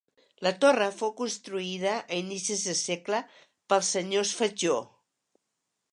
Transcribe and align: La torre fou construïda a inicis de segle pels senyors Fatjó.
La 0.45 0.51
torre 0.63 0.87
fou 1.01 1.11
construïda 1.19 1.93
a 1.99 2.17
inicis 2.21 2.65
de 2.71 2.75
segle 2.81 3.23
pels 3.75 3.95
senyors 3.97 4.37
Fatjó. 4.41 4.79